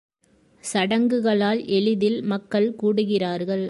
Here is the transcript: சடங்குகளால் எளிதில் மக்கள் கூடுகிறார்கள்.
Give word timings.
சடங்குகளால் 0.63 1.65
எளிதில் 1.67 2.21
மக்கள் 2.23 2.75
கூடுகிறார்கள். 2.75 3.59